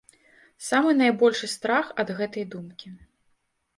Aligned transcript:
Самы 0.67 0.95
найбольшы 1.01 1.49
страх 1.55 1.85
ад 2.05 2.17
гэткай 2.21 2.45
думкі. 2.55 2.87